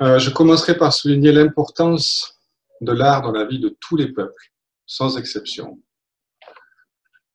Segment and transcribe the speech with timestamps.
[0.00, 2.40] Euh, je commencerai par souligner l'importance
[2.80, 4.52] de l'art dans la vie de tous les peuples,
[4.86, 5.80] sans exception.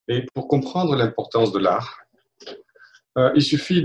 [0.09, 1.99] Et pour comprendre l'importance de l'art,
[3.17, 3.83] euh, il suffit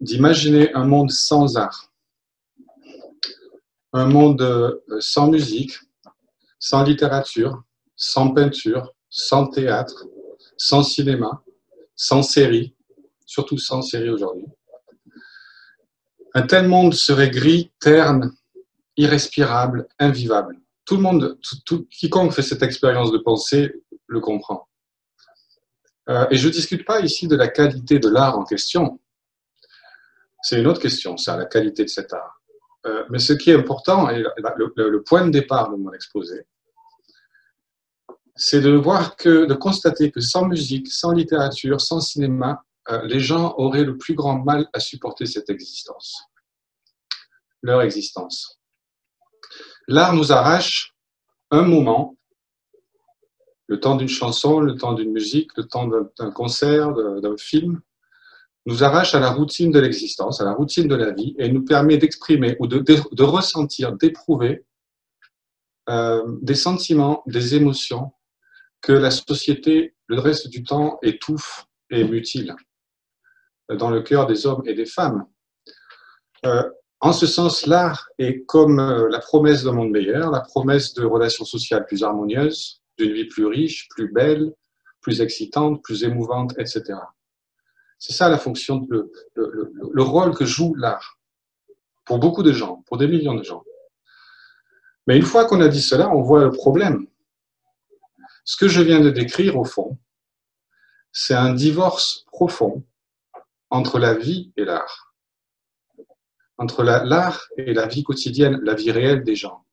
[0.00, 1.92] d'imaginer un monde sans art,
[3.92, 5.78] un monde euh, sans musique,
[6.58, 7.62] sans littérature,
[7.94, 10.06] sans peinture, sans théâtre,
[10.56, 11.42] sans cinéma,
[11.94, 12.74] sans série,
[13.26, 14.46] surtout sans série aujourd'hui.
[16.34, 18.32] Un tel monde serait gris, terne,
[18.96, 20.58] irrespirable, invivable.
[20.84, 24.68] Tout le monde, tout, quiconque fait cette expérience de pensée le comprend.
[26.08, 28.98] Euh, et je ne discute pas ici de la qualité de l'art en question.
[30.42, 32.42] C'est une autre question, ça, la qualité de cet art.
[32.86, 36.46] Euh, mais ce qui est important, et le, point de départ de mon exposé,
[38.34, 42.64] c'est de voir que, de constater que sans musique, sans littérature, sans cinéma,
[43.04, 46.24] les gens auraient le plus grand mal à supporter cette existence,
[47.62, 48.60] leur existence.
[49.88, 50.94] L'art nous arrache
[51.50, 52.16] un moment,
[53.66, 57.80] le temps d'une chanson, le temps d'une musique, le temps d'un concert, d'un film,
[58.66, 61.64] nous arrache à la routine de l'existence, à la routine de la vie, et nous
[61.64, 64.64] permet d'exprimer ou de, ressentir, d'éprouver
[65.88, 68.12] euh, des sentiments, des émotions
[68.80, 72.54] que la société, le reste du temps, étouffe et mutile
[73.68, 75.26] dans le cœur des hommes et des femmes.
[76.44, 76.68] Euh,
[77.00, 81.04] en ce sens, l'art est comme euh, la promesse d'un monde meilleur, la promesse de
[81.04, 84.54] relations sociales plus harmonieuses, d'une vie plus riche, plus belle,
[85.00, 86.94] plus excitante, plus émouvante, etc.
[87.98, 91.18] C'est ça la fonction, le, le, rôle que joue l'art
[92.04, 93.64] pour beaucoup de gens, pour des millions de gens.
[95.06, 97.06] Mais une fois qu'on a dit cela, on voit le problème.
[98.44, 99.98] Ce que je viens de décrire, au fond,
[101.12, 102.84] c'est un divorce profond
[103.72, 105.14] entre la vie et l'art,
[106.58, 109.64] entre l'art et la vie quotidienne, la vie réelle des gens.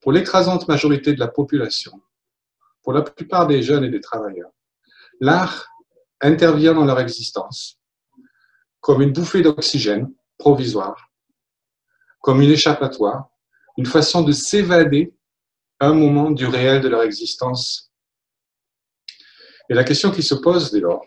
[0.00, 2.02] Pour l'écrasante majorité de la population,
[2.82, 4.50] pour la plupart des jeunes et des travailleurs,
[5.20, 5.68] l'art
[6.20, 7.78] intervient dans leur existence
[8.80, 11.12] comme une bouffée d'oxygène provisoire,
[12.20, 13.28] comme une échappatoire,
[13.76, 15.14] une façon de s'évader
[15.78, 17.92] un moment du réel de leur existence.
[19.68, 21.04] Et la question qui se pose dès lors,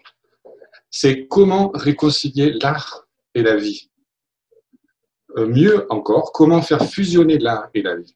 [0.89, 3.89] c'est comment réconcilier l'art et la vie.
[5.37, 8.15] Euh, mieux encore, comment faire fusionner l'art et la vie.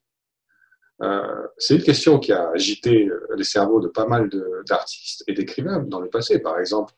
[1.01, 4.29] Euh, c'est une question qui a agité euh, les cerveaux de pas mal
[4.67, 6.39] d'artistes et d'écrivains dans le passé.
[6.39, 6.93] Par exemple,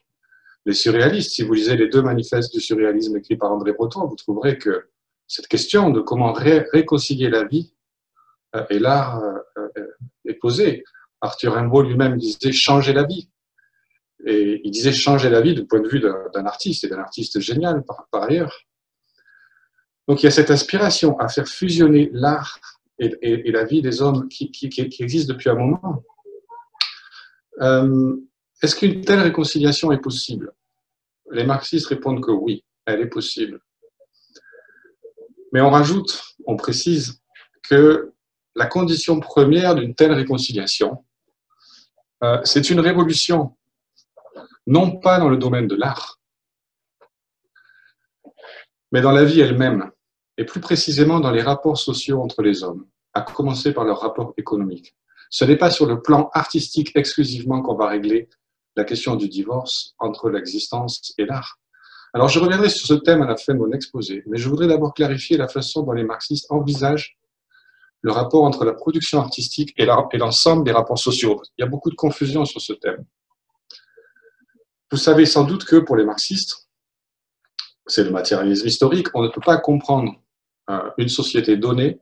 [0.65, 1.31] les surréalistes.
[1.31, 4.89] Si vous lisez les deux manifestes du surréalisme écrits par André Breton, vous trouverez que
[5.27, 7.73] cette question de comment réconcilier la vie
[8.69, 9.21] et l'art
[10.23, 10.83] est posée.
[11.21, 13.29] Arthur Rimbaud lui-même disait changer la vie.
[14.25, 17.39] Et il disait changer la vie du point de vue d'un artiste, et d'un artiste
[17.39, 18.61] génial par, ailleurs.
[20.07, 22.59] Donc il y a cette aspiration à faire fusionner l'art
[22.99, 26.03] et, la vie des hommes qui, qui, existe depuis un moment.
[27.61, 28.15] Euh,
[28.61, 30.53] est-ce qu'une telle réconciliation est possible?
[31.31, 33.59] Les marxistes répondent que oui, elle est possible.
[35.51, 37.21] Mais on rajoute, on précise
[37.63, 38.13] que
[38.55, 41.03] la condition première d'une telle réconciliation,
[42.23, 43.55] euh, c'est une révolution
[44.67, 46.19] non pas dans le domaine de l'art,
[48.91, 49.91] mais dans la vie elle-même,
[50.37, 54.33] et plus précisément dans les rapports sociaux entre les hommes, à commencer par leurs rapports
[54.37, 54.95] économiques.
[55.29, 58.29] Ce n'est pas sur le plan artistique exclusivement qu'on va régler
[58.75, 61.59] la question du divorce entre l'existence et l'art.
[62.13, 64.67] Alors je reviendrai sur ce thème à la fin de mon exposé, mais je voudrais
[64.67, 67.17] d'abord clarifier la façon dont les marxistes envisagent
[68.01, 71.41] le rapport entre la production artistique et l'ensemble des rapports sociaux.
[71.57, 73.03] Il y a beaucoup de confusion sur ce thème.
[74.95, 76.69] Vous savez sans doute que pour les marxistes,
[77.85, 80.23] c'est le matérialisme historique, on ne peut pas comprendre
[80.69, 81.99] euh, une société donnée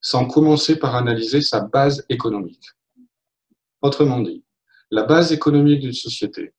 [0.00, 2.66] sans commencer par analyser sa base économique.
[3.80, 4.42] Autrement dit,
[4.90, 6.52] la base économique d'une société,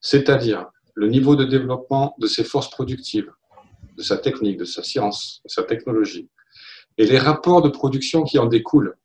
[0.00, 3.30] c'est-à-dire le niveau de développement de ses forces productives,
[3.96, 6.28] de sa technique, de sa science, de sa technologie,
[6.96, 8.96] et les rapports de production qui en découlent.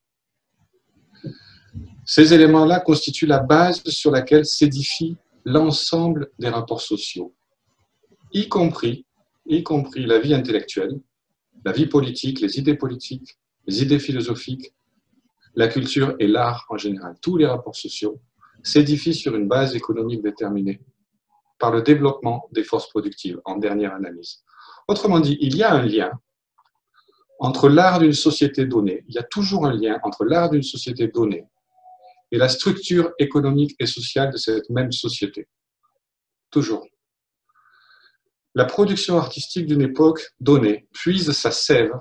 [2.07, 7.33] Ces éléments-là constituent la base sur laquelle s'édifie l'ensemble des rapports sociaux,
[8.31, 9.05] y compris,
[9.45, 10.99] la vie intellectuelle,
[11.65, 13.37] la vie politique, les idées politiques,
[13.67, 14.73] les idées philosophiques,
[15.55, 17.15] la culture et l'art en général.
[17.21, 18.19] Tous les rapports sociaux
[18.63, 20.81] s'édifient sur une base économique déterminée
[21.59, 24.43] par le développement des forces productives en dernière analyse.
[24.87, 26.11] Autrement dit, il y a un lien
[27.39, 31.07] entre l'art d'une société donnée, il y a toujours un lien entre l'art d'une société
[31.07, 31.45] donnée
[32.33, 35.47] et la structure économique et sociale de cette même société.
[36.49, 36.83] Toujours.
[38.55, 41.93] La production artistique d'une époque donnée puise sa sève,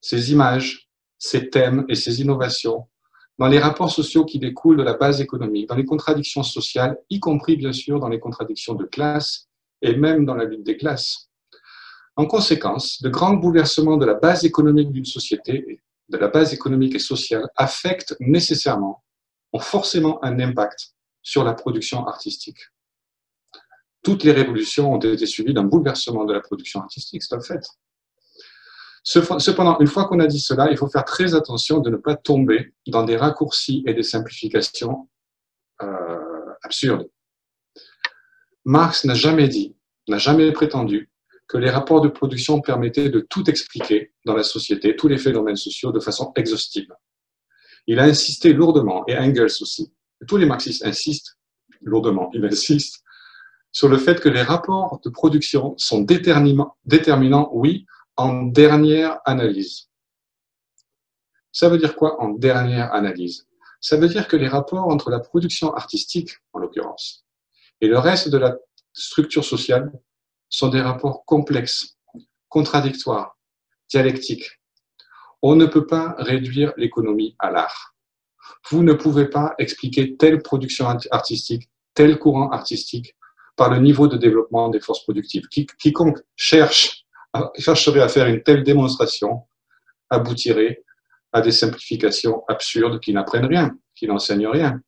[0.00, 2.88] ses images, ses thèmes et ses innovations
[3.38, 7.20] dans les rapports sociaux qui découlent de la base économique, dans les contradictions sociales, y
[7.20, 9.48] compris bien sûr dans les contradictions de classe
[9.80, 11.30] et même dans la lutte des classes.
[12.16, 16.96] En conséquence, de grands bouleversements de la base économique d'une société, de la base économique
[16.96, 19.02] et sociale, affectent nécessairement,
[19.52, 22.58] ont forcément un impact sur la production artistique.
[24.02, 27.64] Toutes les révolutions ont été suivies d'un bouleversement de la production artistique, c'est un fait.
[29.04, 32.14] Cependant, une fois qu'on a dit cela, il faut faire très attention de ne pas
[32.14, 35.08] tomber dans des raccourcis et des simplifications
[35.82, 37.08] euh, absurdes.
[38.64, 39.76] Marx n'a jamais dit,
[40.06, 41.10] n'a jamais prétendu
[41.48, 45.56] que les rapports de production permettaient de tout expliquer dans la société, tous les phénomènes
[45.56, 46.92] sociaux, de façon exhaustive.
[47.86, 49.92] Il a insisté lourdement, et Engels aussi,
[50.28, 51.36] tous les marxistes insistent
[51.80, 53.02] lourdement, il insiste
[53.72, 57.86] sur le fait que les rapports de production sont déterminants, oui,
[58.16, 59.88] en dernière analyse.
[61.50, 63.48] Ça veut dire quoi en dernière analyse?
[63.80, 67.24] Ça veut dire que les rapports entre la production artistique, en l'occurrence,
[67.80, 68.56] et le reste de la
[68.92, 69.90] structure sociale
[70.48, 71.96] sont des rapports complexes,
[72.48, 73.36] contradictoires,
[73.90, 74.61] dialectiques.
[75.42, 77.94] On ne peut pas réduire l'économie à l'art.
[78.70, 83.16] Vous ne pouvez pas expliquer telle production artistique, tel courant artistique
[83.56, 85.48] par le niveau de développement des forces productives.
[85.48, 87.04] Quiconque cherche
[87.56, 89.46] chercherait à faire une telle démonstration
[90.10, 90.84] aboutirait
[91.32, 94.80] à des simplifications absurdes qui n'apprennent rien, qui n'enseignent rien.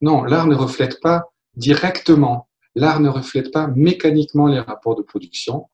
[0.00, 1.24] Non, l'art ne reflète pas
[1.56, 5.68] directement, l'art ne reflète pas mécaniquement les rapports de production,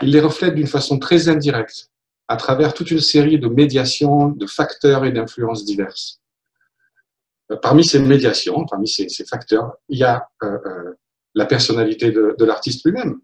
[0.00, 1.87] il les reflète d'une façon très indirecte,
[2.28, 6.20] à travers toute une série de médiations, de facteurs et d'influences diverses.
[7.50, 10.94] Euh, parmi ces médiations, parmi ces, facteurs, il y a euh, euh,
[11.34, 13.20] la personnalité de l'artiste lui-même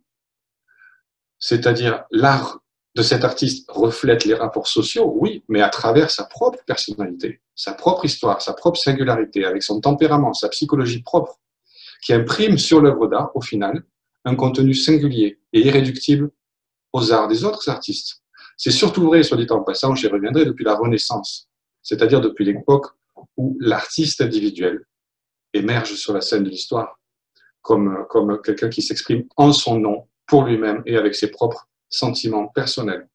[1.45, 2.61] c'est-à-dire l'art
[2.95, 7.75] de cet artiste reflète les rapports sociaux, oui, mais à travers sa propre personnalité, sa
[7.75, 11.39] propre histoire, sa propre singularité, avec son tempérament, sa psychologie propre,
[12.03, 13.85] qui imprime sur l'œuvre d'art, au final,
[14.25, 16.31] un contenu singulier et irréductible
[16.95, 18.23] aux arts des autres artistes.
[18.56, 21.49] C'est surtout vrai, soit dit en passant, j'y reviendrai, depuis la Renaissance,
[21.83, 22.87] c'est-à-dire depuis l'époque
[23.37, 24.85] où l'artiste individuel
[25.53, 26.99] émerge sur la scène de l'histoire
[27.62, 32.49] comme, comme quelqu'un qui s'exprime en son nom pour lui-même et avec ses propres sentiments
[32.49, 33.09] personnels.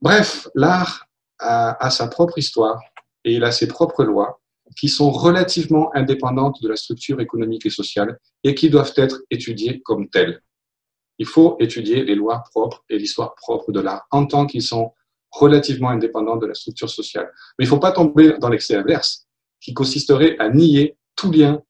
[0.00, 1.06] Bref, l'art
[1.38, 2.80] a, sa propre histoire
[3.24, 4.40] et il a ses propres lois
[4.76, 9.80] qui sont relativement indépendantes de la structure économique et sociale et qui doivent être étudiées
[9.82, 10.42] comme telles.
[11.18, 14.92] Il faut étudier les lois propres et l'histoire propre de l'art en tant qu'ils sont
[15.30, 17.30] relativement indépendants de la structure sociale.
[17.58, 19.26] Mais il ne faut pas tomber dans l'excès inverse,
[19.60, 21.62] qui consisterait à nier tout lien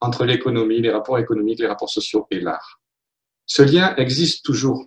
[0.00, 2.80] entre l'économie, les rapports économiques, les rapports sociaux et l'art.
[3.46, 4.86] Ce lien existe toujours.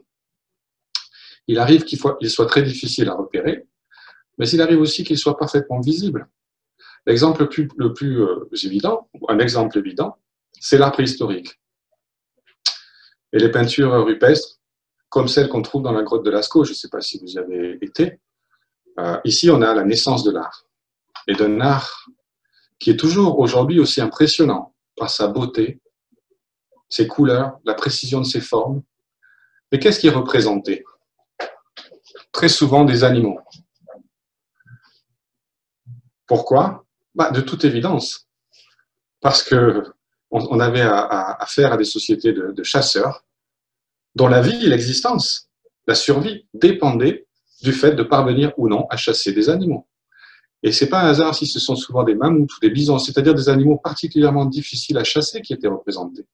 [1.48, 3.66] Il arrive qu'il soit très difficile à repérer,
[4.38, 6.30] mais il arrive aussi qu'il soit parfaitement visible.
[7.06, 7.48] L'exemple
[7.78, 10.18] le plus, euh, évident, un exemple évident,
[10.60, 11.58] c'est l'art préhistorique.
[13.34, 14.60] Et les peintures rupestres,
[15.10, 17.28] comme celles qu'on trouve dans la grotte de Lascaux, je ne sais pas si vous
[17.28, 18.20] y avez été,
[19.00, 20.66] euh, ici on a la naissance de l'art,
[21.28, 22.08] et d'un art
[22.80, 25.82] qui est toujours aujourd'hui aussi impressionnant par sa beauté,
[26.90, 28.82] ses couleurs, la précision de ses formes.
[29.72, 30.86] Mais qu'est-ce qui est représenté?
[32.32, 33.40] Très souvent des animaux.
[36.26, 36.86] Pourquoi?
[37.16, 38.28] Bah, De toute évidence.
[39.22, 39.84] Parce que
[40.32, 43.26] on, avait affaire à, à, des sociétés de, chasseurs
[44.16, 45.50] dont la vie, l'existence,
[45.86, 47.28] la survie dépendait
[47.62, 49.88] du fait de parvenir ou non à chasser des animaux.
[50.64, 53.36] Et c'est pas un hasard si ce sont souvent des mammouths ou des bisons, c'est-à-dire
[53.36, 56.26] des animaux particulièrement difficiles à chasser qui étaient représentés.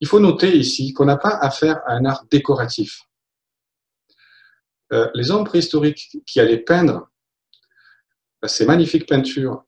[0.00, 3.02] Il faut noter ici qu'on n'a pas affaire à un art décoratif.
[4.92, 7.10] Euh, les hommes préhistoriques qui allaient peindre
[8.44, 9.64] euh, ces magnifiques peintures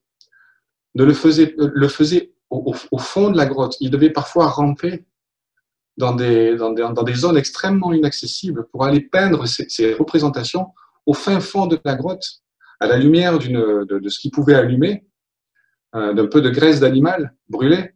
[0.94, 3.76] ne le faisaient, le faisaient au, fond de la grotte.
[3.80, 5.04] Ils devaient parfois ramper
[5.96, 10.72] dans des, dans des, zones extrêmement inaccessibles pour aller peindre ces, représentations
[11.06, 12.42] au fin fond de la grotte,
[12.80, 15.06] à la lumière de, de, ce qu'ils pouvaient allumer,
[15.94, 17.94] euh, d'un peu de graisse d'animal brûlée.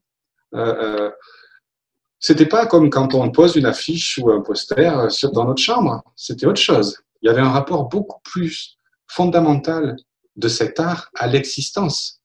[2.22, 6.02] C'était pas comme quand on pose une affiche ou un poster dans notre chambre.
[6.16, 7.02] C'était autre chose.
[7.22, 9.96] Il y avait un rapport beaucoup plus fondamental
[10.36, 12.20] de cet art à l'existence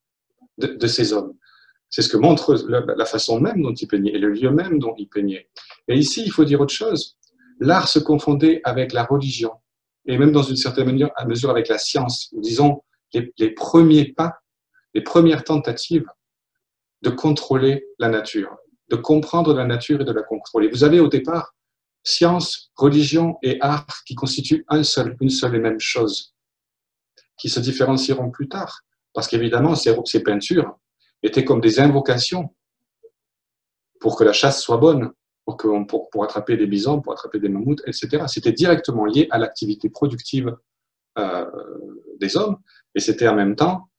[0.57, 1.33] de, ces hommes.
[1.89, 4.93] C'est ce que montre la, façon même dont ils peignaient et le lieu même dont
[4.97, 5.49] ils peignaient.
[5.87, 7.17] Et ici, il faut dire autre chose.
[7.59, 9.51] L'art se confondait avec la religion
[10.05, 14.39] et même dans une certaine mesure, avec la science, disons les, premiers pas,
[14.93, 16.05] les premières tentatives
[17.01, 18.57] de contrôler la nature
[18.89, 20.69] de comprendre la nature et de la contrôler.
[20.69, 21.53] Vous avez au départ
[22.03, 26.35] science, religion et art qui constituent un seul, une seule et même chose,
[27.37, 28.81] qui se différencieront plus tard.
[29.13, 30.77] Parce qu'évidemment, ces peintures
[31.25, 32.55] étaient comme des invocations
[33.99, 35.11] pour que la chasse soit bonne,
[35.45, 38.25] pour, attraper des bisons, pour attraper des mammouths, etc.
[38.27, 40.55] C'était directement lié à l'activité productive
[41.17, 41.45] euh,
[42.19, 42.57] des hommes,
[42.93, 43.89] et c'était en même temps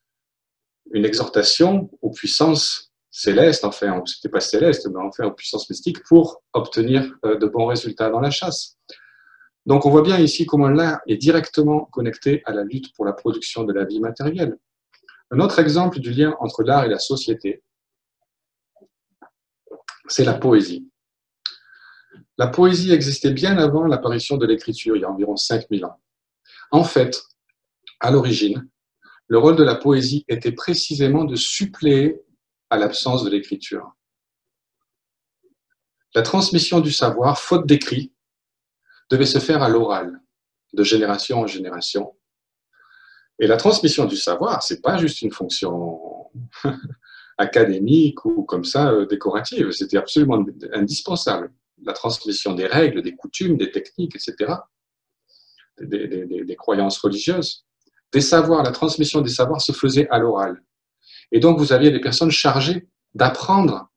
[0.93, 6.43] une exhortation aux puissances célestes, enfin, c'était pas céleste, mais enfin aux puissances mystiques, pour
[6.53, 8.77] obtenir euh, de bons résultats dans la chasse.
[9.65, 13.13] Donc on voit bien ici comment l'art est directement connecté à la lutte pour la
[13.13, 14.57] production de la vie matérielle.
[15.31, 17.63] Un autre exemple du lien entre l'art et la société,
[20.09, 20.89] c'est la poésie.
[22.39, 26.01] La poésie existait bien avant l'apparition de l'écriture, il y a environ 5000 ans.
[26.71, 27.23] En fait,
[28.01, 28.69] à l'origine,
[29.29, 32.21] le rôle de la poésie était précisément de suppléer
[32.71, 33.97] à l'absence de l'écriture.
[36.15, 38.13] La transmission du savoir, faute d'écrit,
[39.11, 40.21] devait se faire à l'oral,
[40.73, 42.17] de génération en génération.
[43.39, 46.31] Et la transmission du savoir, c'est pas juste une fonction
[47.39, 51.53] académique ou comme ça euh, décorative, c'était absolument indispensable.
[51.83, 54.55] La transmission des règles, des coutumes, des techniques, etc.,
[55.79, 57.67] des, des croyances religieuses,
[58.13, 60.63] des savoirs, la transmission des savoirs se faisait à l'oral.
[61.33, 63.91] Et donc, vous aviez des personnes chargées d'apprendre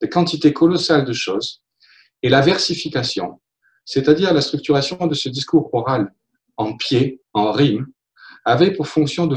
[0.00, 1.62] des quantités colossales de choses
[2.22, 3.40] et la versification,
[3.84, 6.14] c'est-à-dire la structuration de ce discours oral
[6.56, 7.86] en pied, en rime,
[8.44, 9.36] avait pour fonction de,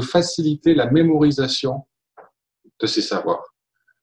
[0.00, 1.86] faciliter la mémorisation
[2.80, 3.54] de ces savoirs.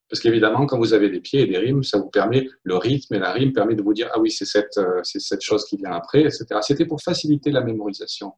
[0.10, 3.15] Parce qu'évidemment, quand vous avez des pieds et des rimes, ça vous permet, le rythme
[3.15, 5.77] et la rime permet de vous dire, ah oui, c'est cette, euh, cette chose qui
[5.77, 6.46] vient après, etc.
[6.62, 8.34] C'était pour faciliter la mémorisation.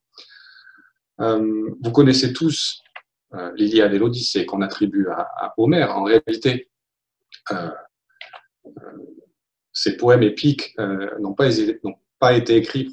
[1.19, 2.81] Euh, vous connaissez tous
[3.33, 5.97] euh, l'Iliade et l'Odyssée qu'on attribue à, Homère.
[5.97, 6.69] En réalité,
[9.73, 10.75] ces poèmes épiques
[11.19, 11.49] n'ont pas,
[12.19, 12.89] pas, été écrits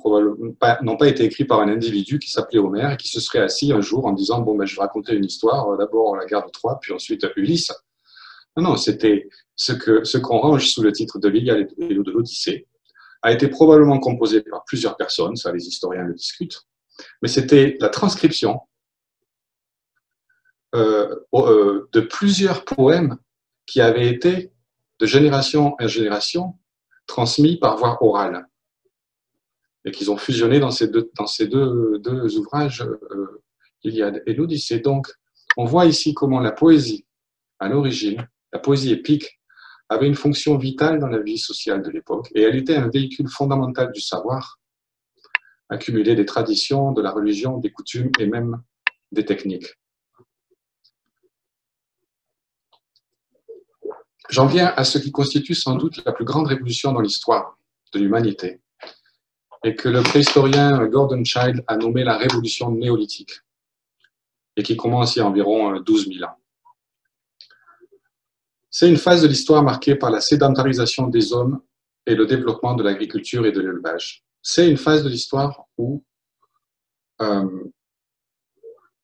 [0.83, 3.73] n'ont pas été écrits par un individu qui s'appelait Homère et qui se serait assis
[3.73, 6.51] un jour en disant bon ben je vais raconter une histoire d'abord la guerre de
[6.51, 7.73] Troie puis ensuite Ulysse.
[8.57, 12.11] Non non c'était ce que ce qu'on range sous le titre de l'Iliade et de
[12.11, 12.67] l'Odyssée
[13.23, 16.63] a été probablement composé par plusieurs personnes ça les historiens le discutent
[17.23, 18.61] mais c'était la transcription
[20.75, 23.17] euh, euh, de plusieurs poèmes
[23.65, 24.53] qui avaient été,
[24.99, 26.59] de génération en génération,
[27.07, 28.49] transmis par voie orale
[29.85, 33.43] et qu'ils ont fusionné dans ces deux, ouvrages, euh,
[33.83, 34.81] l'Iliade et l'Odyssée.
[34.81, 35.09] Donc,
[35.57, 37.07] on voit ici comment la poésie,
[37.59, 39.41] à l'origine, la poésie épique,
[39.89, 43.29] avait une fonction vitale dans la vie sociale de l'époque, et elle était un véhicule
[43.29, 44.59] fondamental du savoir,
[45.69, 48.63] accumuler des traditions, de la religion, des coutumes et même
[49.13, 49.75] des techniques.
[54.31, 57.59] J'en viens à ce qui constitue sans doute la plus grande révolution dans l'histoire
[57.93, 58.64] de l'humanité
[59.65, 63.41] et que le préhistorien Gordon Child a nommé la révolution néolithique
[64.57, 66.37] et qui commence il y a environ 12 000 ans.
[68.71, 71.61] C'est une phase de l'histoire marquée par la sédentarisation des hommes
[72.07, 76.05] et le développement de l'agriculture et de l'élevage c'est une phase de l'histoire où
[77.23, 77.65] euh,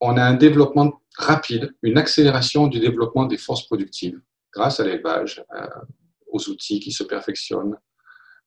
[0.01, 4.21] on a un développement rapide, une accélération du développement des forces productives
[4.53, 5.67] grâce à l'élevage, euh,
[6.29, 7.77] aux outils qui se perfectionnent,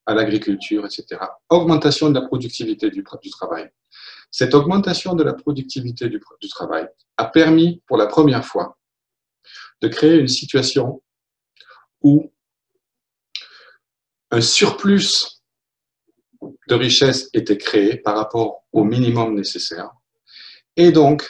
[0.05, 1.21] à l'agriculture, etc.
[1.49, 3.69] Augmentation de la productivité du, travail.
[4.31, 8.77] Cette augmentation de la productivité du, travail a permis pour la première fois
[9.81, 11.01] de créer une situation
[12.01, 12.31] où
[14.31, 15.41] un surplus
[16.67, 19.91] de richesse était créée par rapport au minimum nécessaire.
[20.75, 21.29] Et donc,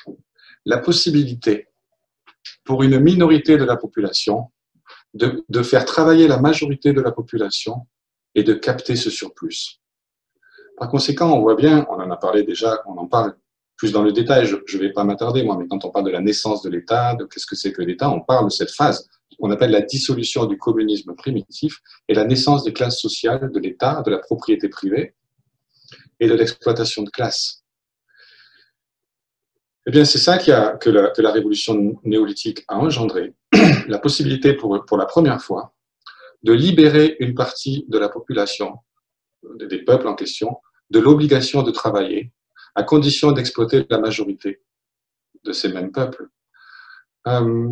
[0.65, 1.67] la possibilité
[2.63, 4.51] pour une minorité de la population
[5.13, 7.85] de, faire travailler la majorité de la population
[8.35, 9.79] et de capter ce surplus.
[10.77, 13.35] Par conséquent, on voit bien, on en a parlé déjà, on en parle
[13.77, 16.11] plus dans le détail, je ne vais pas m'attarder moi, mais quand on parle de
[16.11, 19.07] la naissance de l'État, de qu'est-ce que c'est que l'État, on parle de cette phase
[19.39, 24.01] qu'on appelle la dissolution du communisme primitif et la naissance des classes sociales, de l'État,
[24.05, 25.15] de la propriété privée
[26.19, 27.63] et de l'exploitation de classe.
[29.85, 33.33] Eh bien, c'est ça que, la, que, la, révolution néolithique a engendré,
[33.87, 35.72] la possibilité pour, pour la première fois
[36.43, 38.79] de libérer une partie de la population,
[39.55, 40.57] des peuples en question,
[40.89, 42.31] de l'obligation de travailler,
[42.75, 44.61] à condition d'exploiter la majorité
[45.43, 46.29] de ces mêmes peuples.
[47.27, 47.69] Euh,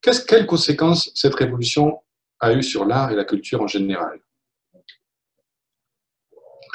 [0.00, 2.00] quelles conséquences cette révolution
[2.40, 4.20] a eu sur l'art et la culture en général?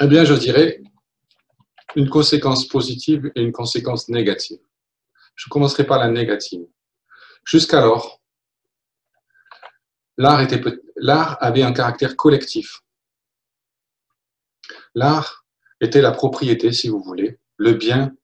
[0.00, 0.80] Eh bien, je dirais
[1.96, 4.60] une conséquence positive et une conséquence négative.
[5.34, 6.66] Je commencerai par la négative.
[7.44, 8.20] Jusqu'alors,
[10.18, 10.60] l'art était
[10.96, 12.82] l'art avait un caractère collectif.
[14.94, 15.44] L'art
[15.80, 18.14] était la propriété, si vous voulez, le bien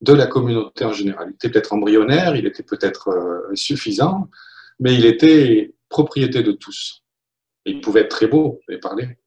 [0.00, 1.28] de la communauté en général.
[1.30, 4.28] Il était peut-être embryonnaire, il était peut-être euh, suffisant,
[4.78, 7.02] mais il était propriété de tous.
[7.64, 9.18] il pouvait être très beau, avez parlé.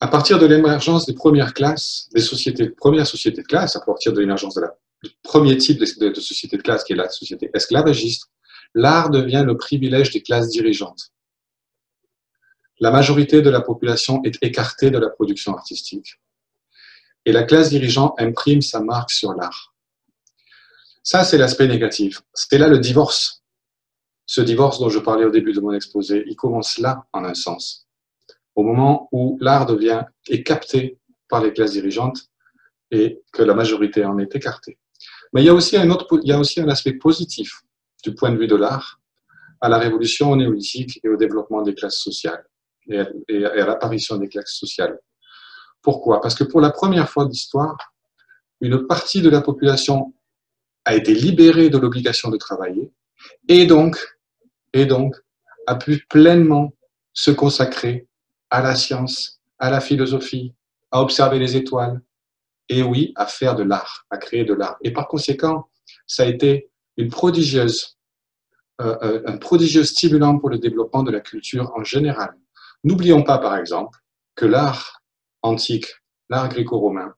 [0.00, 4.12] À partir de l'émergence des premières classes, des sociétés, premières sociétés de classe, à partir
[4.12, 4.58] de l'émergence
[5.02, 8.30] du premier type de société de classe, qui est la société esclavagiste,
[8.74, 11.12] l'art devient le privilège des classes dirigeantes.
[12.80, 16.20] La majorité de la population est écartée de la production artistique.
[17.24, 19.74] Et la classe dirigeante imprime sa marque sur l'art.
[21.02, 22.22] Ça, c'est l'aspect négatif.
[22.34, 23.42] C'est là le divorce.
[24.26, 27.34] Ce divorce dont je parlais au début de mon exposé, il commence là, en un
[27.34, 27.88] sens.
[28.54, 32.28] Au moment où l'art devient, est capté par les classes dirigeantes
[32.92, 34.78] et que la majorité en est écartée.
[35.32, 37.62] Mais il y a aussi un, autre, il y a aussi un aspect positif
[38.04, 39.00] du point de vue de l'art
[39.60, 42.44] à la révolution néolithique et au développement des classes sociales
[42.88, 44.98] et à, l'apparition des classes sociales.
[45.82, 46.20] Pourquoi?
[46.20, 47.76] Parce que pour la première fois de l'histoire,
[48.60, 50.14] une partie de la population
[50.84, 52.90] a été libérée de l'obligation de travailler
[53.48, 53.98] et donc,
[54.72, 55.16] et donc
[55.66, 56.72] a pu pleinement
[57.12, 58.06] se consacrer
[58.50, 60.54] à la science, à la philosophie,
[60.90, 62.00] à observer les étoiles,
[62.68, 64.76] et oui, à faire de l'art, à créer de l'art.
[64.82, 65.68] Et par conséquent,
[66.06, 71.84] ça a été euh, euh, un prodigieux stimulant pour le développement de la culture en
[71.84, 72.34] général.
[72.84, 73.98] N'oublions pas, par exemple,
[74.34, 75.02] que l'art
[75.42, 75.86] antique,
[76.30, 77.14] l'art gréco-romain,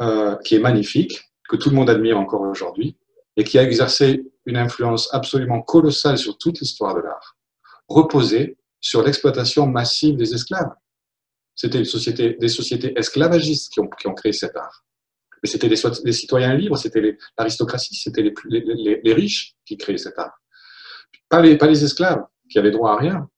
[0.00, 2.96] euh, qui est magnifique, que tout le monde admire encore aujourd'hui,
[3.36, 7.36] et qui a exercé une influence absolument colossale sur toute l'histoire de l'art,
[7.88, 10.72] reposait sur l'exploitation massive des esclaves.
[11.54, 14.84] C'était des sociétés esclavagistes qui ont, créé cet art.
[15.42, 20.40] Mais c'était des, citoyens libres, c'était l'aristocratie, c'était les, riches qui créaient cet art.
[21.28, 23.28] Pas les, pas les esclaves, qui avaient droit à rien.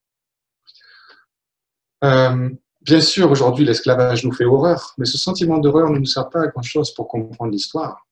[2.05, 2.51] Euh,
[2.83, 6.43] bien sûr, aujourd'hui, l'esclavage nous fait horreur, mais ce sentiment d'horreur ne nous sert pas
[6.43, 8.07] à grand-chose pour comprendre l'histoire.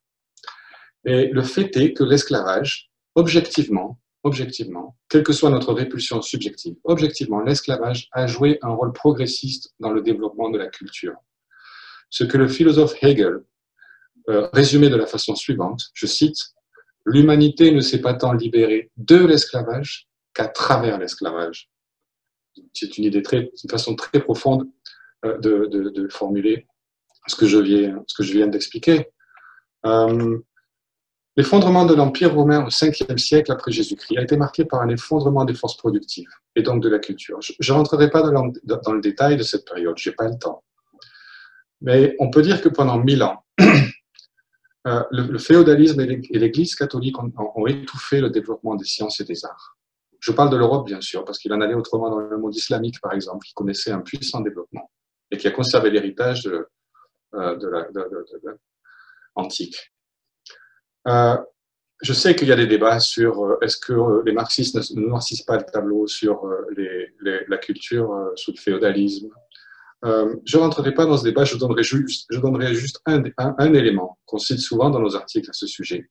[1.04, 7.40] Et le fait est que l'esclavage, objectivement, objectivement, quelle que soit notre répulsion subjective, objectivement,
[7.40, 11.16] l'esclavage a joué un rôle progressiste dans le développement de la culture.
[12.08, 13.40] Ce que le philosophe Hegel
[14.28, 16.54] euh, résumait de la façon suivante, je cite,
[17.04, 21.71] L'humanité ne s'est pas tant libérée de l'esclavage qu'à travers l'esclavage
[22.72, 23.22] c'est une
[23.70, 24.68] façon très profonde
[25.24, 26.66] euh, de, formuler
[27.28, 29.10] ce que je viens, d'expliquer.
[29.86, 30.38] Euh,
[31.36, 35.44] l'effondrement de l'Empire romain au 5e siècle après Jésus-Christ a été marqué par un effondrement
[35.44, 37.38] des forces productives et donc de la culture.
[37.40, 40.28] Je ne rentrerai pas dans le, dans le, détail de cette période, je n'ai pas
[40.28, 40.64] le temps.
[41.80, 47.66] Mais on peut dire que pendant mille ans, euh, le, féodalisme et l'Église catholique ont
[47.66, 49.76] étouffé le développement des sciences et des arts.
[50.22, 53.00] Je parle de l'Europe, bien sûr, parce qu'il en allait autrement dans le monde islamique,
[53.00, 54.88] par exemple, qui connaissait un puissant développement
[55.32, 56.68] et qui a conservé l'héritage de,
[57.34, 58.52] euh, la,
[59.34, 59.92] antique.
[61.08, 61.36] Euh,
[62.02, 65.42] je sais qu'il y a des débats sur euh, est-ce que les marxistes ne noircissent
[65.42, 66.48] pas le tableau sur
[67.48, 69.28] la culture sous le féodalisme.
[70.04, 74.18] je ne rentrerai pas dans ce débat, je donnerai juste, donnerai juste un, un, élément
[74.24, 76.08] qu'on cite souvent dans nos articles à ce sujet,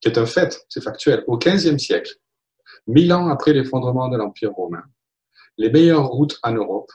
[0.00, 1.22] qui est un fait, c'est factuel.
[1.28, 2.16] Au XVe siècle,
[2.86, 4.82] Mille ans après l'effondrement de l'Empire romain,
[5.56, 6.90] les meilleures routes en Europe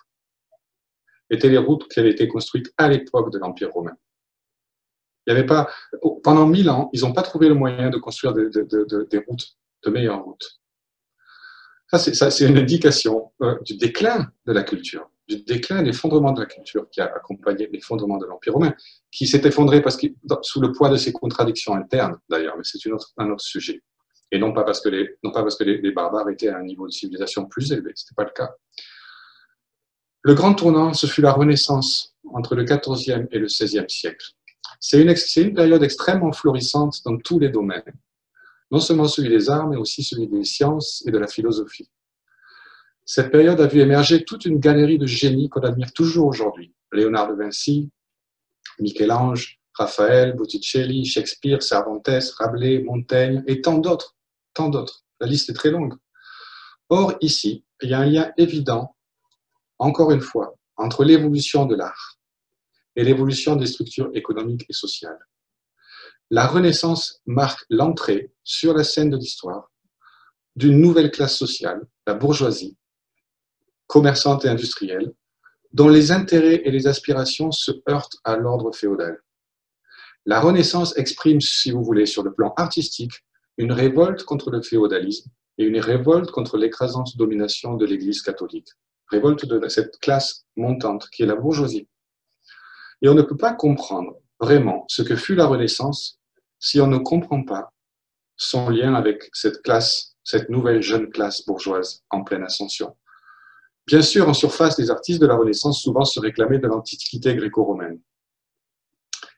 [1.30, 3.96] étaient les routes qui avaient été construites à l'époque de l'Empire romain.
[5.26, 5.70] Il y avait pas,
[6.24, 10.24] pendant mille ans, ils n'ont pas trouvé le moyen de construire des routes, de meilleures
[10.24, 10.60] routes.
[11.90, 16.46] Ça, c'est une indication euh, du déclin de la culture, du déclin, l'effondrement de la
[16.46, 18.74] culture qui a accompagné l'effondrement de l'Empire romain,
[19.10, 20.08] qui s'est effondré parce que,
[20.42, 22.80] sous le poids de ses contradictions internes, d'ailleurs, mais c'est
[23.18, 23.82] un autre sujet
[24.32, 26.64] et non pas parce que les, non pas parce que les, barbares étaient à un
[26.64, 28.56] niveau de civilisation plus élevé, ce n'était pas le cas.
[30.22, 34.34] Le grand tournant, ce fut la Renaissance entre le XIVe et le XVIe siècle.
[34.80, 37.94] C'est une, une période extrêmement florissante dans tous les domaines,
[38.70, 41.90] non seulement celui des arts, mais aussi celui des sciences et de la philosophie.
[43.06, 46.74] Cette période a vu émerger toute une galerie de génies qu'on admire toujours aujourd'hui.
[46.92, 47.90] Léonard de Vinci,
[48.80, 54.17] Michel-Ange, Raphaël, Botticelli, Shakespeare, Cervantes, Rabelais, Montaigne et tant d'autres
[54.58, 55.04] tant d'autres.
[55.20, 55.94] La liste est très longue.
[56.90, 58.96] Or, ici, il y a un lien évident,
[59.78, 62.18] encore une fois, entre l'évolution de l'art
[62.96, 65.20] et l'évolution des structures économiques et sociales.
[66.32, 69.72] La Renaissance marque l'entrée sur la scène de l'histoire
[70.56, 72.76] d'une nouvelle classe sociale, la bourgeoisie,
[73.86, 75.14] commerçante et industrielle,
[75.72, 79.22] dont les intérêts et les aspirations se heurtent à l'ordre féodal.
[80.26, 83.24] La Renaissance exprime, si vous voulez, sur le plan artistique,
[83.58, 88.70] une révolte contre le féodalisme et une révolte contre l'écrasante domination de l'Église catholique.
[89.10, 91.88] Révolte de cette classe montante qui est la bourgeoisie.
[93.02, 96.20] Et on ne peut pas comprendre vraiment ce que fut la Renaissance
[96.60, 97.74] si on ne comprend pas
[98.36, 102.96] son lien avec cette classe, cette nouvelle jeune classe bourgeoise en pleine ascension.
[103.88, 108.00] Bien sûr, en surface, les artistes de la Renaissance souvent se réclamaient de l'antiquité gréco-romaine.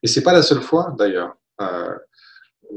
[0.01, 1.95] Et c'est pas la seule fois, d'ailleurs, euh,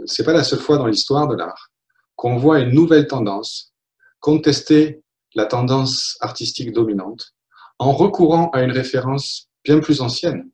[0.07, 1.71] c'est pas la seule fois dans l'histoire de l'art
[2.17, 3.73] qu'on voit une nouvelle tendance
[4.21, 5.03] contester
[5.35, 7.35] la tendance artistique dominante
[7.79, 10.51] en recourant à une référence bien plus ancienne.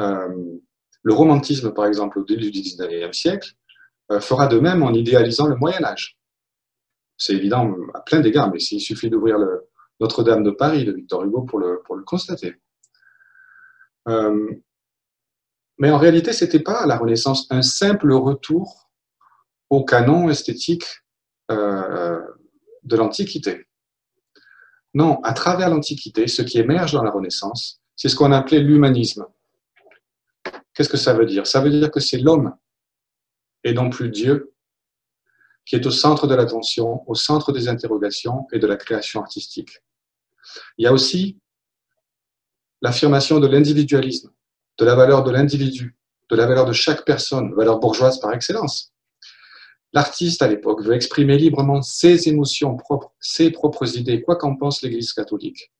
[0.00, 0.58] Euh,
[1.02, 3.52] le romantisme, par exemple, au début du XIXe siècle,
[4.10, 6.16] euh, fera de même en idéalisant le Moyen Âge.
[7.18, 9.38] C'est évident à plein d'égards, mais il suffit d'ouvrir
[10.00, 12.56] Notre-Dame de Paris de Victor Hugo pour le, pour le constater.
[14.08, 14.50] Euh,
[15.78, 18.90] mais en réalité, ce n'était pas la Renaissance un simple retour
[19.70, 20.84] au canon esthétique
[21.50, 22.20] euh,
[22.84, 23.66] de l'Antiquité.
[24.94, 29.26] Non, à travers l'Antiquité, ce qui émerge dans la Renaissance, c'est ce qu'on appelait l'humanisme.
[30.72, 31.46] Qu'est-ce que ça veut dire?
[31.46, 32.56] Ça veut dire que c'est l'homme
[33.64, 34.54] et non plus Dieu
[35.66, 39.82] qui est au centre de l'attention, au centre des interrogations et de la création artistique.
[40.78, 41.38] Il y a aussi
[42.80, 44.32] l'affirmation de l'individualisme,
[44.78, 45.96] de la valeur de l'individu,
[46.30, 48.92] de la valeur de chaque personne, valeur bourgeoise par excellence.
[49.92, 54.82] L'artiste à l'époque veut exprimer librement ses émotions propres, ses propres idées, quoi qu'en pense
[54.82, 55.72] l'Église catholique.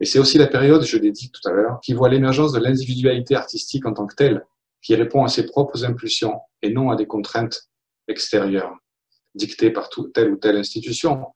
[0.00, 2.58] Et c'est aussi la période, je l'ai dit tout à l'heure, qui voit l'émergence de
[2.58, 4.44] l'individualité artistique en tant que telle,
[4.82, 7.68] qui répond à ses propres impulsions et non à des contraintes
[8.08, 8.76] extérieures
[9.34, 11.26] dictées par telle ou telle institution.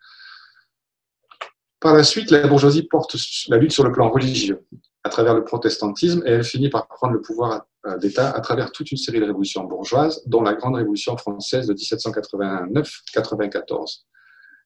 [1.80, 3.16] Par la suite, la bourgeoisie porte
[3.48, 4.66] la lutte sur le plan religieux
[5.08, 8.72] à travers le protestantisme et elle finit par prendre le pouvoir euh, d'État à travers
[8.72, 14.02] toute une série de révolutions bourgeoises, dont la Grande Révolution française de 1789-94.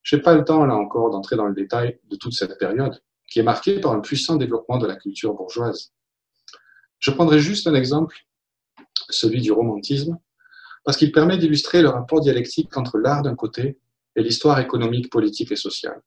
[0.03, 3.01] Je n'ai pas le temps, là encore, d'entrer dans le détail de toute cette période,
[3.31, 5.93] qui est marquée par un puissant développement de la culture bourgeoise.
[6.99, 8.17] Je prendrai juste un exemple,
[9.11, 10.19] celui du romantisme,
[10.85, 13.79] parce qu'il permet d'illustrer le rapport dialectique entre l'art d'un côté
[14.17, 16.03] et l'histoire économique, politique et sociale.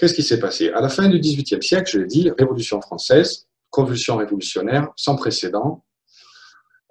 [0.00, 0.70] Qu'est-ce qui s'est passé?
[0.70, 5.84] À la fin du XVIIIe siècle, je l'ai dit, Révolution française, convulsion révolutionnaire sans précédent.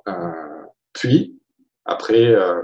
[0.07, 0.13] Euh,
[0.93, 1.35] puis,
[1.85, 2.61] après euh,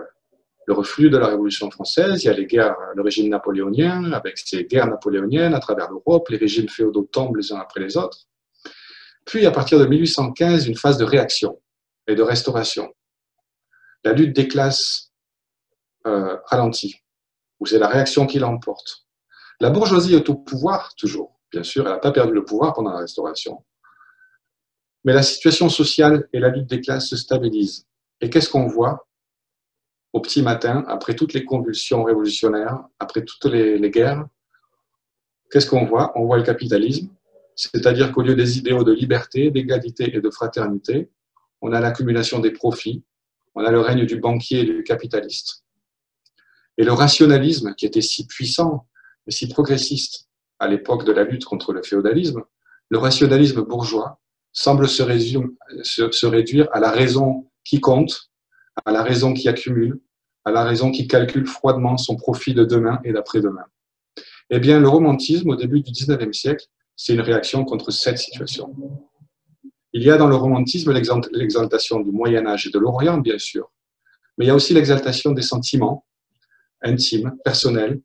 [0.67, 4.37] le reflux de la Révolution française, il y a les guerres, le régime napoléonien, avec
[4.37, 8.27] ses guerres napoléoniennes à travers l'Europe, les régimes féodaux tombent les uns après les autres.
[9.25, 11.59] Puis, à partir de 1815, une phase de réaction
[12.05, 12.93] et de restauration.
[14.03, 15.11] La lutte des classes
[16.05, 17.01] euh, ralentit,
[17.59, 19.04] où c'est la réaction qui l'emporte.
[19.59, 22.91] La bourgeoisie est au pouvoir, toujours, bien sûr, elle n'a pas perdu le pouvoir pendant
[22.91, 23.63] la Restauration.
[25.05, 27.87] Mais la situation sociale et la lutte des classes se stabilisent.
[28.21, 29.07] Et qu'est-ce qu'on voit
[30.13, 34.25] au petit matin, après toutes les convulsions révolutionnaires, après toutes les, guerres?
[35.51, 36.11] Qu'est-ce qu'on voit?
[36.15, 37.09] On voit le capitalisme,
[37.55, 41.09] c'est-à-dire qu'au lieu des idéaux de liberté, d'égalité et de fraternité,
[41.61, 43.03] on a l'accumulation des profits,
[43.55, 45.63] on a le règne du banquier et du capitaliste.
[46.77, 48.87] Et le rationalisme, qui était si puissant
[49.25, 50.27] mais si progressiste
[50.59, 52.43] à l'époque de la lutte contre le féodalisme,
[52.89, 54.19] le rationalisme bourgeois
[54.53, 55.03] semble se,
[56.25, 58.31] réduire à la raison qui compte,
[58.85, 59.99] à la raison qui accumule,
[60.45, 63.65] à la raison qui calcule froidement son profit de demain et d'après-demain.
[64.49, 68.73] Eh bien, le romantisme, au début du XIXe siècle, c'est une réaction contre cette situation.
[69.91, 73.71] Il y a dans le romantisme l'exaltation du Moyen Âge et de l'Orient, bien sûr,
[74.37, 76.05] mais il y a aussi l'exaltation des sentiments
[76.81, 78.01] intimes, personnels,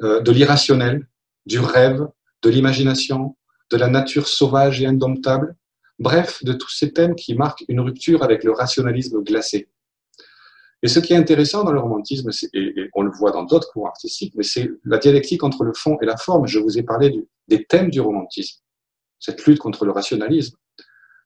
[0.00, 1.06] de l'irrationnel,
[1.46, 2.06] du rêve,
[2.42, 3.36] de l'imagination,
[3.70, 5.56] de la nature sauvage et indomptable,
[5.98, 9.68] bref, de tous ces thèmes qui marquent une rupture avec le rationalisme glacé.
[10.82, 13.88] Et ce qui est intéressant dans le romantisme, et, on le voit dans d'autres courants
[13.88, 16.46] artistiques, mais c'est la dialectique entre le fond et la forme.
[16.46, 18.60] Je vous ai parlé des thèmes du romantisme,
[19.18, 20.56] cette lutte contre le rationalisme,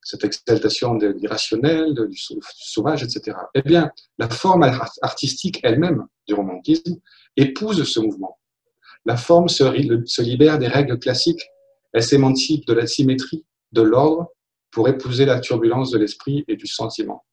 [0.03, 3.39] cette exaltation de l'irrationnel, du sauvage, etc.
[3.55, 4.69] Eh bien, la forme
[5.03, 6.97] artistique elle-même du romantisme
[7.37, 8.39] épouse ce mouvement.
[9.07, 11.43] La forme se, libère des règles classiques,
[11.93, 14.29] elle s'émancipe de la symétrie, de l'ordre,
[14.71, 17.25] pour épouser la turbulence de l'esprit et du sentiment.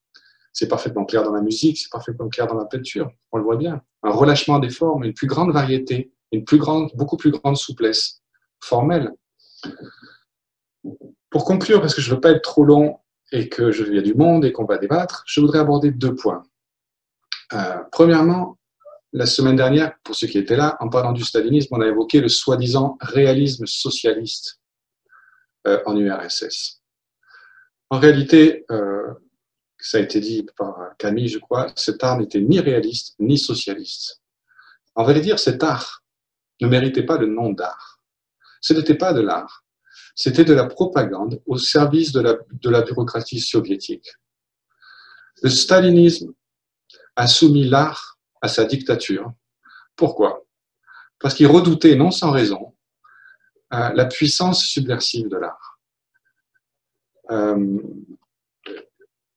[0.53, 3.55] C'est parfaitement clair dans la musique, c'est parfaitement clair dans la peinture, on le voit
[3.55, 3.81] bien.
[4.03, 8.21] Un relâchement des formes, une plus grande variété, une plus grande, beaucoup plus grande souplesse
[8.59, 9.11] formelle.
[11.29, 12.99] Pour conclure, parce que je ne veux pas être trop long
[13.31, 16.43] et qu'il y a du monde et qu'on va débattre, je voudrais aborder deux points.
[17.53, 18.57] Euh, premièrement,
[19.13, 22.21] la semaine dernière, pour ceux qui étaient là, en parlant du stalinisme, on a évoqué
[22.21, 24.59] le soi-disant réalisme socialiste
[25.67, 26.81] euh, en URSS.
[27.89, 29.13] En réalité, euh,
[29.77, 34.21] ça a été dit par Camille, je crois, cet art n'était ni réaliste ni socialiste.
[34.95, 36.03] En vrai dire, cet art
[36.61, 37.99] ne méritait pas le nom d'art.
[38.61, 39.65] Ce n'était pas de l'art,
[40.15, 44.07] c'était de la propagande au service de la, de la bureaucratie soviétique.
[45.41, 46.33] Le stalinisme
[47.15, 48.10] a soumis l'art
[48.41, 49.31] à sa dictature.
[49.95, 50.45] Pourquoi?
[51.19, 52.73] Parce qu'il redoutait, non sans raison,
[53.73, 55.79] euh, la puissance subversive de l'art.
[57.29, 57.77] Euh,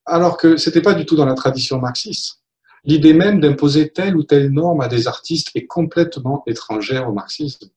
[0.07, 2.41] alors que ce n'était pas du tout dans la tradition marxiste.
[2.85, 7.71] L'idée même d'imposer telle ou telle norme à des artistes est complètement étrangère au marxisme.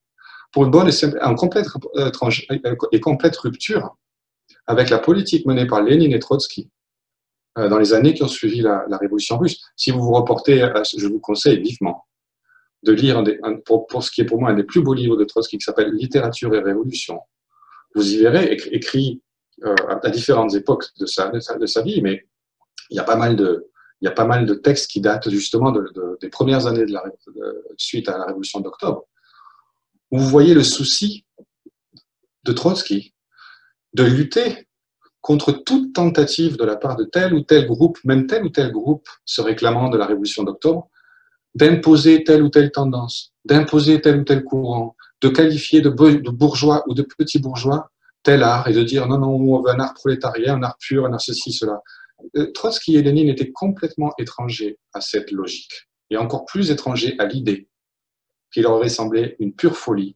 [0.51, 2.11] Pour une bonne et, complète, euh,
[2.91, 3.95] et complète rupture
[4.65, 6.69] avec la politique menée par Lénine et Trotsky
[7.58, 9.60] dans les années qui ont suivi la, révolution russe.
[9.76, 10.65] Si vous vous reportez,
[10.98, 12.06] je vous conseille vivement
[12.84, 13.24] de lire,
[13.65, 15.91] pour, ce qui est pour moi un des plus beaux livres de Trotsky, qui s'appelle
[15.91, 17.20] Littérature et Révolution.
[17.96, 19.22] Vous y verrez, écrit
[19.65, 22.28] euh, à différentes époques de sa, de sa, vie, mais
[22.91, 23.67] il y a pas mal de,
[24.02, 26.93] il y a pas mal de textes qui datent justement de, des premières années de
[26.93, 27.04] la,
[27.78, 29.06] suite à la Révolution d'octobre,
[30.12, 31.26] où vous voyez le souci
[32.43, 33.13] de Trotsky
[33.93, 34.66] de lutter
[35.27, 38.71] contre toute tentative de la part de tel ou tel groupe, même tel ou tel
[38.71, 40.89] groupe se réclamant de la Révolution d'octobre,
[41.53, 46.93] d'imposer telle ou telle tendance, d'imposer tel ou tel courant, de qualifier de, bourgeois ou
[46.93, 47.91] de petits bourgeois
[48.23, 51.05] tel art et de dire non, non, on veut un art prolétarien, un art pur,
[51.05, 51.81] un art ceci, cela.
[52.37, 57.25] Euh, Trotsky et Lénine étaient complètement étrangers à cette logique et encore plus étrangers à
[57.25, 57.67] l'idée
[58.53, 60.15] qu'il leur aurait semblé une pure folie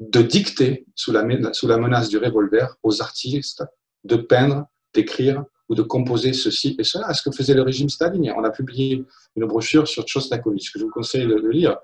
[0.00, 3.62] de dicter sous la menace du revolver aux artistes
[4.04, 8.34] de peindre, d'écrire ou de composer ceci et cela, ce que faisait le régime stalinien?
[8.36, 9.04] On a publié
[9.36, 11.78] une brochure sur Shostakovich, que je vous conseille de, lire.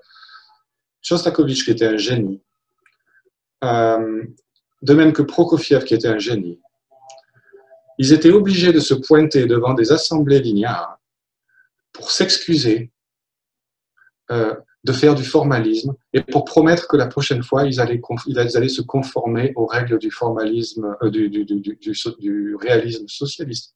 [1.01, 2.41] Shostakovich, qui était un génie,
[3.63, 4.23] euh,
[4.81, 6.59] de même que Prokofiev, qui était un génie,
[7.97, 10.99] ils étaient obligés de se pointer devant des assemblées lignards
[11.91, 12.91] pour s'excuser
[14.31, 18.39] euh, de faire du formalisme et pour promettre que la prochaine fois, ils allaient, ils
[18.39, 23.75] allaient se conformer aux règles du formalisme, euh, du, réalisme socialiste.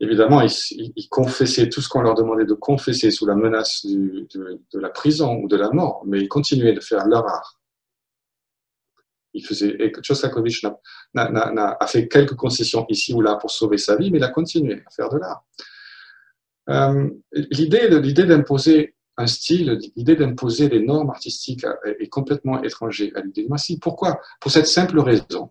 [0.00, 4.26] Évidemment, ils, confessaient tout ce qu'on leur demandait de confesser sous la menace de,
[4.72, 7.60] la prison ou de la mort, mais ils continuaient de faire leur art.
[9.34, 10.80] Il faisait, et Shostakovich a,
[11.14, 14.82] a, fait quelques concessions ici ou là pour sauver sa vie, mais il a continué
[14.84, 15.44] à faire de l'art.
[16.68, 21.66] Euh, l'idée d'imposer un style, l'idée d'imposer des normes artistiques
[22.00, 23.78] est complètement étranger à l'idée de Massy.
[23.78, 24.20] Pourquoi?
[24.40, 25.50] Pour cette simple raison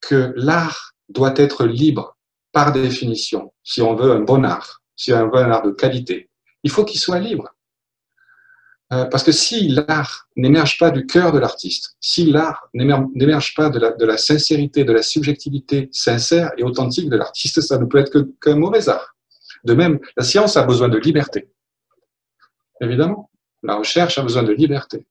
[0.00, 2.16] que l'art doit être libre
[2.52, 3.52] par définition.
[3.62, 6.30] Si on veut un bon art, si on veut un art de qualité,
[6.64, 7.48] il faut qu'il soit libre.
[8.90, 13.68] Euh, parce que si l'art n'émerge pas du cœur de l'artiste, si l'art n'émerge pas
[13.68, 18.26] de la, sincérité, de la subjectivité sincère et authentique de l'artiste, ça ne peut être
[18.40, 19.14] qu'un mauvais art.
[19.64, 21.50] De même, la science a besoin de liberté
[22.80, 23.30] évidemment.
[23.62, 25.04] La recherche a besoin de liberté.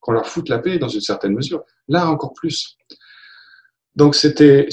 [0.00, 1.64] Qu'on leur foute la paix dans une certaine mesure.
[1.88, 2.76] L'art encore plus.
[3.94, 4.68] Donc c'était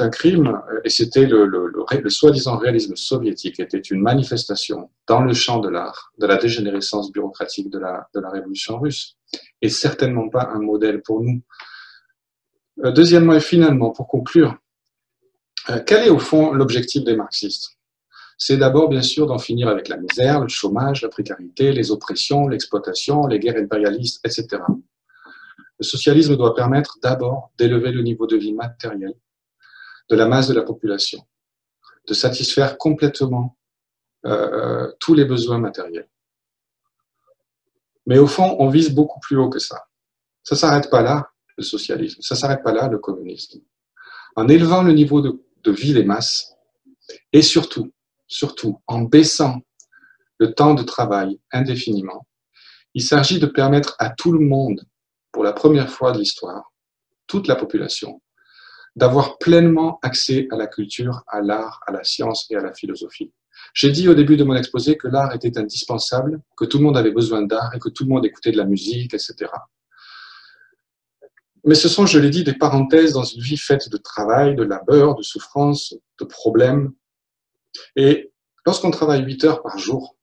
[0.00, 5.68] un crime et c'était le, soi-disant réalisme soviétique était une manifestation dans le champ de
[5.68, 9.18] l'art de la dégénérescence bureaucratique de la, de la révolution russe
[9.60, 11.42] et certainement pas un modèle pour nous.
[12.82, 14.56] Euh, deuxièmement et finalement, pour conclure,
[15.68, 17.76] euh, quel est au fond l'objectif des marxistes?
[18.44, 22.48] C'est d'abord bien sûr d'en finir avec la misère, le chômage, la précarité, les oppressions,
[22.48, 24.60] l'exploitation, les guerres impérialistes, etc.
[25.78, 29.14] Le socialisme doit permettre d'abord d'élever le niveau de vie matériel
[30.10, 31.24] de la masse de la population,
[32.08, 33.56] de satisfaire complètement
[34.26, 36.08] euh, tous les besoins matériels.
[38.06, 39.84] Mais au fond, on vise beaucoup plus haut que ça.
[40.42, 42.20] Ça ne s'arrête pas là, le socialisme.
[42.22, 43.60] Ça ne s'arrête pas là, le communisme.
[44.34, 46.56] En élevant le niveau de, de vie des masses,
[47.32, 47.92] et surtout
[48.32, 49.60] surtout en baissant
[50.38, 52.26] le temps de travail indéfiniment,
[52.94, 54.82] il s'agit de permettre à tout le monde,
[55.32, 56.72] pour la première fois de l'histoire,
[57.26, 58.20] toute la population,
[58.96, 63.32] d'avoir pleinement accès à la culture, à l'art, à la science et à la philosophie.
[63.74, 66.96] J'ai dit au début de mon exposé que l'art était indispensable, que tout le monde
[66.96, 69.50] avait besoin d'art et que tout le monde écoutait de la musique, etc.
[71.64, 74.64] Mais ce sont, je l'ai dit, des parenthèses dans une vie faite de travail, de
[74.64, 76.92] labeur, de souffrance, de problèmes,
[77.96, 78.32] et
[78.66, 80.16] lorsqu'on travaille 8 heures par jour,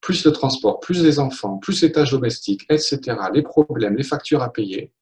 [0.00, 3.00] plus le transport, plus les enfants, plus les tâches domestiques, etc.,
[3.32, 4.92] les problèmes, les factures à payer,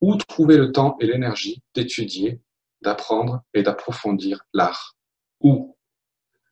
[0.00, 2.40] où trouver le temps et l'énergie d'étudier,
[2.80, 4.96] d'apprendre et d'approfondir l'art?
[5.40, 5.76] Où?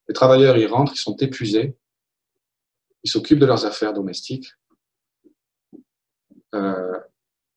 [0.09, 1.77] Les travailleurs y rentrent, ils sont épuisés,
[3.03, 4.53] ils s'occupent de leurs affaires domestiques,
[6.55, 6.99] euh,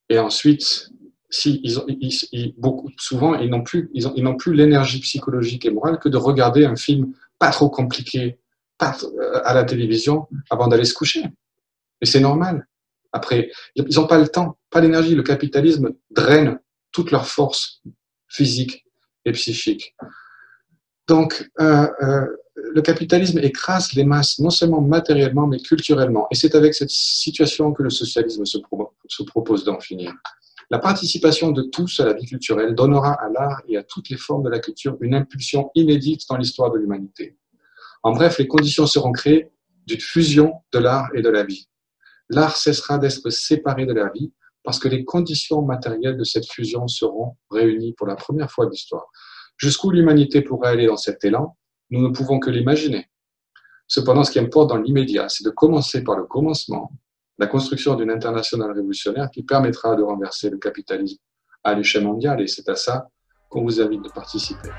[0.10, 0.90] et ensuite,
[1.32, 5.98] si beaucoup, souvent, ils n'ont plus, ils ont, ils n'ont plus l'énergie psychologique et morale
[5.98, 8.38] que de regarder un film pas trop compliqué
[8.84, 11.24] euh, à la télévision avant d'aller se coucher.
[12.02, 12.68] Et c'est normal.
[13.14, 15.16] Après, ils n'ont pas le temps, pas l'énergie.
[15.16, 16.60] Le capitalisme draine
[16.92, 17.82] toute leur force
[18.28, 18.86] physique
[19.26, 19.96] et psychique.
[21.08, 26.28] Donc, euh, euh, le capitalisme écrase les masses, non seulement matériellement, mais culturellement.
[26.32, 30.14] Et c'est avec cette situation que le socialisme se propose d'en finir.
[30.72, 34.16] La participation de tous à la vie culturelle donnera à l'art et à toutes les
[34.16, 37.38] formes de la culture une impulsion inédite dans l'histoire de l'humanité.
[38.04, 39.52] En bref, les conditions seront créées
[39.86, 41.68] d'une fusion de l'art et de la vie.
[42.30, 44.32] L'art cessera d'être séparé de la vie
[44.64, 48.72] parce que les conditions matérielles de cette fusion seront réunies pour la première fois de
[48.72, 49.08] l'histoire.
[49.58, 51.58] Jusqu'où l'humanité pourrait aller dans cet élan,
[51.90, 53.10] nous ne pouvons que l'imaginer.
[53.88, 56.94] Cependant, ce qui importe dans l'immédiat, c'est de commencer par le commencement,
[57.42, 61.18] la construction d'une internationale révolutionnaire qui permettra de renverser le capitalisme
[61.64, 63.08] à l'échelle mondiale, et c'est à ça
[63.50, 64.70] qu'on vous invite de participer.